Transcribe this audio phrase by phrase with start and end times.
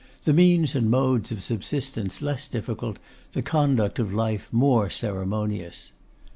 [0.23, 2.97] 'The means and modes of subsistence less difficult;
[3.33, 5.91] the conduct of life more ceremonious.